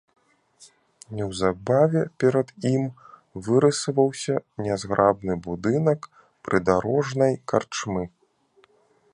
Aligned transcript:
Неўзабаве 1.17 2.01
перад 2.23 2.49
ім 2.73 2.83
вырысаваўся 3.49 4.35
нязграбны 4.69 5.33
будынак 5.47 5.99
прыдарожнай 6.49 7.33
карчмы. 7.53 8.03